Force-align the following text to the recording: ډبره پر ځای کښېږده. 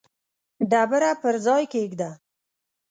ډبره 0.71 1.11
پر 1.21 1.35
ځای 1.45 1.63
کښېږده. 1.71 2.09